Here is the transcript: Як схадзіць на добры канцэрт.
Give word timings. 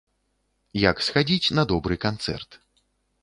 Як 0.89 1.03
схадзіць 1.07 1.53
на 1.59 1.63
добры 1.71 1.97
канцэрт. 2.09 2.57